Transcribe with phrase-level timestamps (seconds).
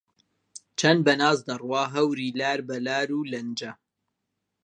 [0.79, 3.71] چەند بە ناز دەڕوات هەوری لار بە لارو لەنجە